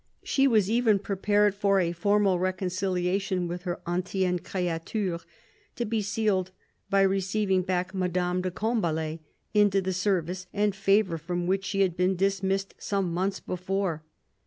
[0.23, 5.19] She was even prepared for a formal reconciliation with her" antienne creature,"
[5.75, 6.49] to be sealed
[6.89, 9.19] by receiving back Madame de Combalet
[9.53, 14.03] into the service and favour from which she had been dismissed some months before.